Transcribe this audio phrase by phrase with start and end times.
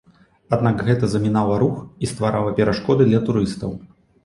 [0.55, 3.79] Аднак гэта замінала рух і стварала перашкоды для турыстаў.